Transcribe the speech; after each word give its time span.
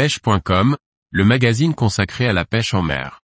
pêche.com, 0.00 0.78
le 1.10 1.24
magazine 1.26 1.74
consacré 1.74 2.26
à 2.26 2.32
la 2.32 2.46
pêche 2.46 2.72
en 2.72 2.80
mer. 2.80 3.20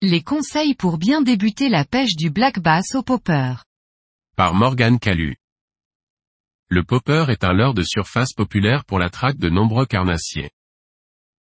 Les 0.00 0.22
conseils 0.22 0.76
pour 0.76 0.98
bien 0.98 1.20
débuter 1.20 1.68
la 1.68 1.84
pêche 1.84 2.14
du 2.14 2.30
black 2.30 2.60
bass 2.60 2.94
au 2.94 3.02
popper. 3.02 3.64
Par 4.36 4.54
Morgane 4.54 5.00
Calu. 5.00 5.38
Le 6.68 6.84
popper 6.84 7.24
est 7.30 7.42
un 7.42 7.52
leurre 7.52 7.74
de 7.74 7.82
surface 7.82 8.32
populaire 8.32 8.84
pour 8.84 9.00
la 9.00 9.10
traque 9.10 9.38
de 9.38 9.48
nombreux 9.48 9.86
carnassiers. 9.86 10.52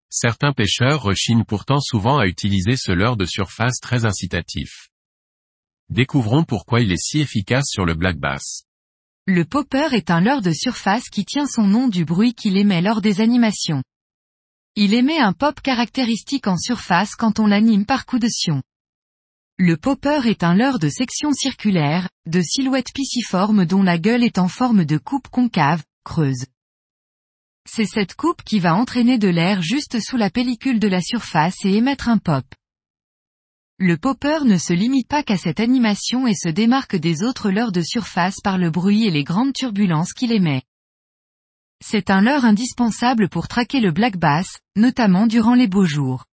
Certains 0.09 0.53
pêcheurs 0.53 1.01
rechignent 1.01 1.43
pourtant 1.43 1.79
souvent 1.79 2.17
à 2.17 2.27
utiliser 2.27 2.77
ce 2.77 2.91
leurre 2.91 3.17
de 3.17 3.25
surface 3.25 3.79
très 3.81 4.05
incitatif. 4.05 4.89
Découvrons 5.89 6.43
pourquoi 6.43 6.81
il 6.81 6.91
est 6.91 7.01
si 7.01 7.19
efficace 7.19 7.65
sur 7.67 7.85
le 7.85 7.93
black 7.93 8.17
bass. 8.17 8.63
Le 9.27 9.43
popper 9.45 9.93
est 9.93 10.11
un 10.11 10.21
leurre 10.21 10.41
de 10.41 10.51
surface 10.51 11.09
qui 11.09 11.25
tient 11.25 11.47
son 11.47 11.67
nom 11.67 11.87
du 11.87 12.05
bruit 12.05 12.33
qu'il 12.33 12.57
émet 12.57 12.81
lors 12.81 13.01
des 13.01 13.21
animations. 13.21 13.83
Il 14.75 14.93
émet 14.93 15.19
un 15.19 15.33
pop 15.33 15.61
caractéristique 15.61 16.47
en 16.47 16.57
surface 16.57 17.15
quand 17.15 17.39
on 17.39 17.47
l'anime 17.47 17.85
par 17.85 18.05
coup 18.05 18.19
de 18.19 18.27
sion. 18.27 18.61
Le 19.57 19.77
popper 19.77 20.27
est 20.27 20.43
un 20.43 20.53
leurre 20.53 20.79
de 20.79 20.89
section 20.89 21.31
circulaire, 21.31 22.09
de 22.25 22.41
silhouette 22.41 22.93
pisciforme 22.93 23.65
dont 23.65 23.83
la 23.83 23.97
gueule 23.97 24.23
est 24.23 24.37
en 24.37 24.49
forme 24.49 24.83
de 24.83 24.97
coupe 24.97 25.29
concave, 25.29 25.83
creuse. 26.03 26.45
C'est 27.67 27.85
cette 27.85 28.15
coupe 28.15 28.43
qui 28.43 28.59
va 28.59 28.75
entraîner 28.75 29.17
de 29.17 29.27
l'air 29.27 29.61
juste 29.61 29.99
sous 29.99 30.17
la 30.17 30.29
pellicule 30.29 30.79
de 30.79 30.87
la 30.87 31.01
surface 31.01 31.65
et 31.65 31.73
émettre 31.75 32.09
un 32.09 32.17
pop. 32.17 32.45
Le 33.77 33.97
popper 33.97 34.45
ne 34.45 34.57
se 34.57 34.71
limite 34.71 35.07
pas 35.09 35.23
qu'à 35.23 35.35
cette 35.35 35.59
animation 35.59 36.27
et 36.27 36.35
se 36.35 36.47
démarque 36.47 36.95
des 36.95 37.23
autres 37.23 37.49
leurres 37.49 37.73
de 37.73 37.81
surface 37.81 38.39
par 38.41 38.57
le 38.57 38.69
bruit 38.69 39.05
et 39.05 39.11
les 39.11 39.25
grandes 39.25 39.51
turbulences 39.51 40.13
qu'il 40.13 40.31
émet. 40.31 40.63
C'est 41.83 42.09
un 42.09 42.21
leurre 42.21 42.45
indispensable 42.45 43.27
pour 43.27 43.49
traquer 43.49 43.81
le 43.81 43.91
black 43.91 44.15
bass, 44.17 44.59
notamment 44.77 45.27
durant 45.27 45.55
les 45.55 45.67
beaux 45.67 45.85
jours. 45.85 46.23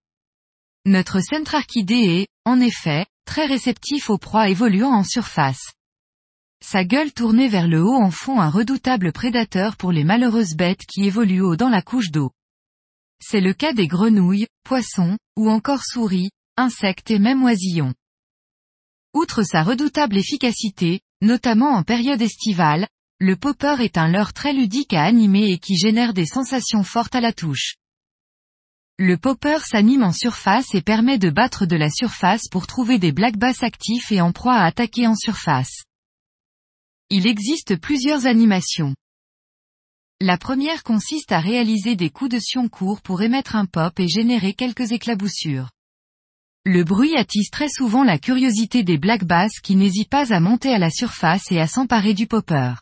Notre 0.85 1.21
centrarchidé 1.21 1.95
est, 1.95 2.29
en 2.45 2.61
effet, 2.61 3.07
très 3.25 3.47
réceptif 3.47 4.09
aux 4.11 4.19
proies 4.19 4.49
évoluant 4.49 4.93
en 4.93 5.05
surface. 5.05 5.73
Sa 6.65 6.85
gueule 6.85 7.13
tournée 7.13 7.49
vers 7.49 7.67
le 7.67 7.83
haut 7.83 7.97
en 7.97 8.13
font 8.13 8.41
un 8.41 8.49
redoutable 8.49 9.11
prédateur 9.11 9.77
pour 9.77 9.91
les 9.91 10.05
malheureuses 10.05 10.55
bêtes 10.55 10.87
qui 10.87 11.05
évoluent 11.05 11.43
haut 11.43 11.57
dans 11.57 11.69
la 11.69 11.83
couche 11.83 12.13
d'eau. 12.13 12.31
C'est 13.21 13.41
le 13.41 13.53
cas 13.53 13.73
des 13.73 13.89
grenouilles, 13.89 14.47
poissons, 14.63 15.19
ou 15.37 15.51
encore 15.51 15.83
souris, 15.85 16.31
insectes 16.57 17.11
et 17.11 17.19
même 17.19 17.43
oisillons. 17.43 17.95
Outre 19.13 19.43
sa 19.43 19.65
redoutable 19.65 20.17
efficacité, 20.17 21.01
notamment 21.21 21.71
en 21.71 21.83
période 21.83 22.23
estivale, 22.23 22.87
le 23.19 23.35
popper 23.35 23.77
est 23.81 23.99
un 23.99 24.09
leurre 24.09 24.33
très 24.33 24.53
ludique 24.53 24.95
à 24.95 25.03
animer 25.03 25.51
et 25.51 25.59
qui 25.59 25.77
génère 25.77 26.15
des 26.15 26.27
sensations 26.27 26.85
fortes 26.85 27.17
à 27.17 27.21
la 27.21 27.33
touche. 27.33 27.75
Le 28.99 29.17
popper 29.17 29.59
s'anime 29.65 30.05
en 30.05 30.13
surface 30.13 30.77
et 30.77 30.81
permet 30.81 31.19
de 31.19 31.31
battre 31.31 31.67
de 31.67 31.77
la 31.77 31.91
surface 31.91 32.47
pour 32.49 32.69
trouver 32.69 33.01
des 33.01 33.11
black 33.11 33.37
bass 33.37 33.65
actifs 33.65 34.13
et 34.13 34.21
en 34.21 34.31
proie 34.31 34.55
à 34.55 34.65
attaquer 34.65 35.09
en 35.09 35.17
surface. 35.17 35.83
Il 37.15 37.27
existe 37.27 37.77
plusieurs 37.77 38.25
animations. 38.25 38.95
La 40.19 40.39
première 40.39 40.83
consiste 40.83 41.31
à 41.31 41.41
réaliser 41.41 41.95
des 41.95 42.09
coups 42.09 42.31
de 42.31 42.39
sion 42.39 42.71
courts 42.71 43.03
pour 43.03 43.21
émettre 43.21 43.55
un 43.55 43.67
pop 43.67 44.01
et 44.01 44.09
générer 44.09 44.55
quelques 44.55 44.93
éclaboussures. 44.93 45.69
Le 46.65 46.85
bruit 46.85 47.15
attise 47.15 47.51
très 47.51 47.69
souvent 47.69 48.03
la 48.03 48.19
curiosité 48.19 48.83
des 48.83 48.97
black 48.97 49.25
bass 49.25 49.61
qui 49.63 49.77
n'hésitent 49.77 50.09
pas 50.09 50.33
à 50.33 50.41
monter 50.41 50.73
à 50.73 50.79
la 50.79 50.89
surface 50.89 51.53
et 51.53 51.61
à 51.61 51.67
s'emparer 51.67 52.15
du 52.15 52.27
popper. 52.27 52.77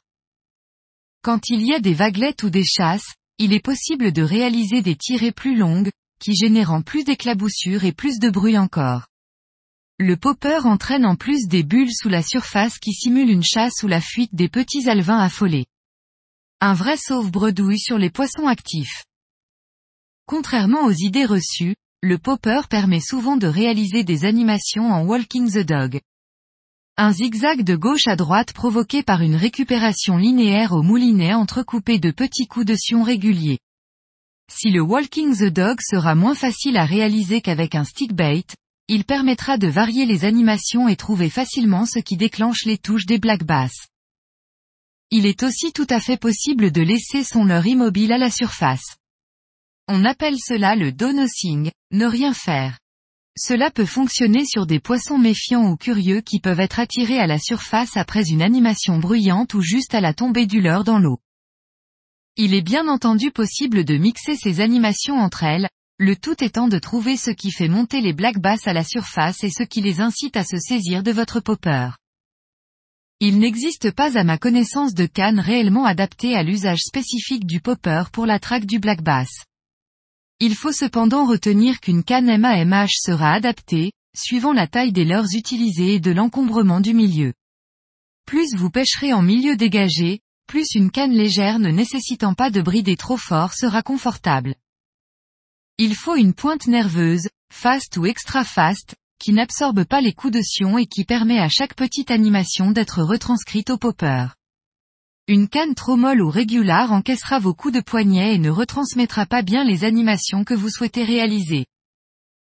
Quand 1.22 1.49
il 1.49 1.66
y 1.66 1.75
a 1.75 1.81
des 1.81 1.94
vaguelettes 1.94 2.44
ou 2.44 2.50
des 2.50 2.65
chasses, 2.65 3.15
il 3.38 3.53
est 3.53 3.59
possible 3.59 4.12
de 4.12 4.22
réaliser 4.22 4.81
des 4.81 4.94
tirées 4.94 5.32
plus 5.32 5.56
longues, 5.56 5.91
qui 6.21 6.37
générant 6.37 6.82
plus 6.82 7.03
d'éclaboussures 7.03 7.82
et 7.82 7.93
plus 7.93 8.21
de 8.21 8.31
bruit 8.31 8.56
encore. 8.56 9.09
Le 10.03 10.16
popper 10.16 10.65
entraîne 10.65 11.05
en 11.05 11.15
plus 11.15 11.47
des 11.47 11.62
bulles 11.62 11.93
sous 11.93 12.09
la 12.09 12.22
surface 12.22 12.78
qui 12.78 12.94
simulent 12.94 13.28
une 13.28 13.43
chasse 13.43 13.83
ou 13.83 13.87
la 13.87 14.00
fuite 14.00 14.34
des 14.34 14.49
petits 14.49 14.88
alevins 14.88 15.19
affolés. 15.19 15.66
Un 16.62 16.72
vrai 16.72 16.97
sauve-bredouille 16.97 17.78
sur 17.78 17.99
les 17.99 18.09
poissons 18.09 18.47
actifs. 18.47 19.05
Contrairement 20.25 20.87
aux 20.87 20.93
idées 20.93 21.27
reçues, 21.27 21.77
le 22.00 22.16
popper 22.16 22.62
permet 22.71 23.03
souvent 23.03 23.37
de 23.37 23.47
réaliser 23.47 24.03
des 24.03 24.25
animations 24.25 24.91
en 24.91 25.05
walking 25.05 25.50
the 25.50 25.66
dog. 25.66 26.00
Un 26.97 27.12
zigzag 27.12 27.62
de 27.62 27.77
gauche 27.77 28.06
à 28.06 28.17
droite 28.17 28.55
provoqué 28.55 29.03
par 29.03 29.21
une 29.21 29.37
récupération 29.37 30.17
linéaire 30.17 30.72
au 30.72 30.81
moulinet 30.81 31.34
entrecoupé 31.34 31.99
de 31.99 32.11
petits 32.11 32.47
coups 32.47 32.65
de 32.65 32.75
sion 32.75 33.03
réguliers. 33.03 33.59
Si 34.50 34.71
le 34.71 34.81
walking 34.81 35.37
the 35.37 35.53
dog 35.53 35.77
sera 35.82 36.15
moins 36.15 36.34
facile 36.34 36.78
à 36.78 36.87
réaliser 36.87 37.43
qu'avec 37.43 37.75
un 37.75 37.84
stick 37.84 38.15
bait, 38.15 38.47
il 38.93 39.05
permettra 39.05 39.56
de 39.56 39.69
varier 39.69 40.05
les 40.05 40.25
animations 40.25 40.89
et 40.89 40.97
trouver 40.97 41.31
facilement 41.31 41.87
ce 41.87 42.01
qui 42.01 42.17
déclenche 42.17 42.65
les 42.65 42.77
touches 42.77 43.06
des 43.06 43.21
black 43.21 43.45
bass. 43.45 43.87
Il 45.12 45.27
est 45.27 45.45
aussi 45.45 45.73
tout 45.73 45.87
à 45.91 46.01
fait 46.01 46.17
possible 46.17 46.73
de 46.73 46.83
laisser 46.83 47.23
son 47.23 47.45
leurre 47.45 47.69
immobile 47.69 48.11
à 48.11 48.19
la 48.19 48.33
surface. 48.33 48.97
On 49.87 50.05
appelle 50.05 50.39
cela 50.45 50.75
le 50.75 50.91
donosing, 50.91 51.71
ne 51.93 52.05
rien 52.05 52.34
faire. 52.34 52.81
Cela 53.39 53.71
peut 53.71 53.87
fonctionner 53.87 54.45
sur 54.45 54.67
des 54.67 54.81
poissons 54.81 55.19
méfiants 55.19 55.71
ou 55.71 55.77
curieux 55.77 56.21
qui 56.21 56.41
peuvent 56.41 56.59
être 56.59 56.81
attirés 56.81 57.21
à 57.21 57.29
la 57.29 57.39
surface 57.39 57.97
après 57.97 58.29
une 58.29 58.43
animation 58.43 58.99
bruyante 58.99 59.55
ou 59.55 59.61
juste 59.61 59.95
à 59.95 60.00
la 60.00 60.15
tombée 60.15 60.49
du 60.49 60.61
leurre 60.61 60.83
dans 60.83 60.99
l'eau. 60.99 61.21
Il 62.37 62.55
est 62.55 62.62
bien 62.62 62.89
entendu 62.89 63.31
possible 63.31 63.84
de 63.84 63.97
mixer 63.97 64.34
ces 64.34 64.61
animations 64.61 65.15
entre 65.15 65.45
elles, 65.45 65.69
le 66.00 66.16
tout 66.16 66.43
étant 66.43 66.66
de 66.66 66.78
trouver 66.78 67.19
ce 67.19 67.31
qui 67.31 67.50
fait 67.50 67.69
monter 67.69 68.00
les 68.00 68.15
black 68.15 68.38
bass 68.38 68.66
à 68.66 68.72
la 68.72 68.84
surface 68.84 69.44
et 69.44 69.50
ce 69.50 69.62
qui 69.62 69.83
les 69.83 70.00
incite 70.00 70.34
à 70.34 70.44
se 70.44 70.56
saisir 70.56 71.03
de 71.03 71.12
votre 71.12 71.41
popper. 71.41 71.91
Il 73.21 73.38
n'existe 73.38 73.91
pas 73.91 74.16
à 74.16 74.25
ma 74.25 74.38
connaissance 74.38 74.94
de 74.94 75.05
canne 75.05 75.38
réellement 75.38 75.84
adaptée 75.84 76.34
à 76.34 76.43
l'usage 76.43 76.78
spécifique 76.78 77.44
du 77.44 77.61
popper 77.61 78.05
pour 78.15 78.25
la 78.25 78.38
traque 78.38 78.65
du 78.65 78.78
black 78.78 79.03
bass. 79.03 79.28
Il 80.41 80.55
faut 80.55 80.72
cependant 80.72 81.27
retenir 81.27 81.81
qu'une 81.81 82.03
canne 82.03 82.34
MAMH 82.34 82.93
sera 82.99 83.32
adaptée, 83.32 83.93
suivant 84.17 84.55
la 84.55 84.67
taille 84.67 84.93
des 84.93 85.05
leurres 85.05 85.34
utilisées 85.34 85.97
et 85.97 86.00
de 86.00 86.12
l'encombrement 86.12 86.81
du 86.81 86.94
milieu. 86.94 87.34
Plus 88.25 88.55
vous 88.55 88.71
pêcherez 88.71 89.12
en 89.12 89.21
milieu 89.21 89.55
dégagé, 89.55 90.21
plus 90.47 90.75
une 90.75 90.91
canne 90.91 91.12
légère 91.12 91.59
ne 91.59 91.69
nécessitant 91.69 92.32
pas 92.32 92.50
de 92.50 92.62
brider 92.62 92.97
trop 92.97 93.19
fort 93.19 93.53
sera 93.53 93.82
confortable. 93.82 94.55
Il 95.83 95.95
faut 95.95 96.15
une 96.15 96.35
pointe 96.35 96.67
nerveuse, 96.67 97.27
fast 97.51 97.97
ou 97.97 98.05
extra 98.05 98.45
fast, 98.45 98.97
qui 99.19 99.33
n'absorbe 99.33 99.85
pas 99.85 100.03
les 100.03 100.13
coups 100.13 100.35
de 100.35 100.43
sion 100.43 100.77
et 100.77 100.85
qui 100.85 101.07
permet 101.07 101.39
à 101.39 101.49
chaque 101.49 101.75
petite 101.75 102.11
animation 102.11 102.71
d'être 102.71 103.03
retranscrite 103.03 103.71
au 103.71 103.79
popper. 103.79 104.27
Une 105.27 105.49
canne 105.49 105.75
trop 105.75 105.97
molle 105.97 106.21
ou 106.21 106.29
régulière 106.29 106.93
encaissera 106.93 107.39
vos 107.39 107.55
coups 107.55 107.73
de 107.73 107.81
poignet 107.81 108.35
et 108.35 108.39
ne 108.39 108.51
retransmettra 108.51 109.25
pas 109.25 109.41
bien 109.41 109.65
les 109.65 109.85
animations 109.85 110.45
que 110.45 110.53
vous 110.53 110.69
souhaitez 110.69 111.03
réaliser. 111.03 111.65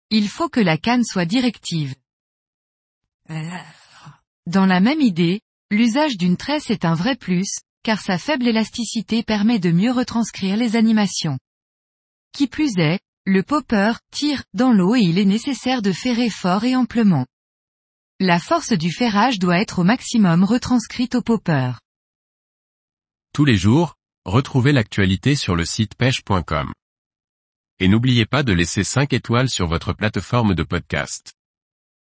Il 0.09 0.27
faut 0.27 0.49
que 0.49 0.59
la 0.59 0.77
canne 0.77 1.05
soit 1.05 1.23
directive. 1.23 1.95
Dans 4.45 4.65
la 4.65 4.81
même 4.81 4.99
idée, 4.99 5.39
l'usage 5.69 6.17
d'une 6.17 6.35
tresse 6.35 6.69
est 6.69 6.83
un 6.83 6.95
vrai 6.95 7.15
plus, 7.15 7.59
car 7.83 8.01
sa 8.01 8.17
faible 8.17 8.49
élasticité 8.49 9.23
permet 9.23 9.59
de 9.59 9.71
mieux 9.71 9.93
retranscrire 9.93 10.57
les 10.57 10.75
animations. 10.75 11.39
Qui 12.33 12.47
plus 12.47 12.77
est, 12.77 12.99
le 13.25 13.43
popper 13.43 13.93
tire 14.11 14.43
dans 14.53 14.71
l'eau 14.71 14.95
et 14.95 15.01
il 15.01 15.19
est 15.19 15.25
nécessaire 15.25 15.81
de 15.81 15.91
ferrer 15.91 16.29
fort 16.29 16.63
et 16.63 16.75
amplement. 16.75 17.27
La 18.19 18.39
force 18.39 18.73
du 18.73 18.91
ferrage 18.91 19.37
doit 19.37 19.59
être 19.59 19.79
au 19.79 19.83
maximum 19.83 20.43
retranscrite 20.43 21.15
au 21.15 21.21
popper. 21.21 21.73
Tous 23.33 23.45
les 23.45 23.57
jours, 23.57 23.95
retrouvez 24.25 24.71
l'actualité 24.71 25.35
sur 25.35 25.55
le 25.55 25.65
site 25.65 25.95
pêche.com. 25.95 26.73
Et 27.79 27.87
n'oubliez 27.87 28.25
pas 28.25 28.43
de 28.43 28.53
laisser 28.53 28.83
5 28.83 29.13
étoiles 29.13 29.49
sur 29.49 29.67
votre 29.67 29.93
plateforme 29.93 30.55
de 30.55 30.63
podcast. 30.63 31.33